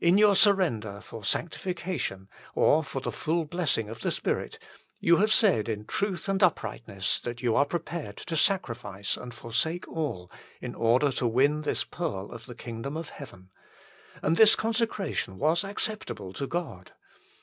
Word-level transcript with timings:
In 0.00 0.16
your 0.16 0.34
surrender 0.34 0.98
for 1.02 1.22
sanctification, 1.24 2.30
or 2.54 2.82
for 2.82 3.00
the 3.00 3.12
full 3.12 3.44
blessing 3.44 3.90
of 3.90 4.00
the 4.00 4.10
Spirit, 4.10 4.58
you 4.98 5.16
have 5.18 5.30
said 5.30 5.68
in 5.68 5.84
truth 5.84 6.26
and 6.26 6.42
uprightness 6.42 7.20
that 7.20 7.42
you 7.42 7.54
are 7.54 7.66
prepared 7.66 8.16
to 8.16 8.34
sacrifice 8.34 9.14
and 9.18 9.34
forsake 9.34 9.86
all 9.86 10.32
in 10.62 10.74
order 10.74 11.12
to 11.12 11.26
win 11.26 11.60
this 11.60 11.84
pearl 11.84 12.30
of 12.32 12.46
the 12.46 12.54
kingdom 12.54 12.96
of 12.96 13.10
heaven; 13.10 13.50
and 14.22 14.38
this 14.38 14.56
con 14.56 14.72
secration 14.72 15.34
was 15.36 15.64
acceptable 15.64 16.32
to 16.32 16.46
God. 16.46 16.92